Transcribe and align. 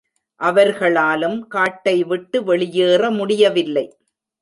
அவர்களாலும் 0.39 1.47
காட்டை 1.47 2.03
விட்டு 2.03 2.43
வெளியேற 2.43 3.11
முடியவில்லை. 3.11 3.87